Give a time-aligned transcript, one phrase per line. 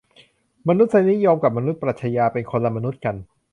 [0.67, 3.15] มนุษยนิยมกับมนุษยปรัชญา เป็นคนละมนุษย์กัน